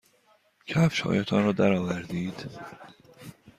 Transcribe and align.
کفشهایتان 0.65 1.43
را 1.43 1.51
درآورید. 1.51 2.59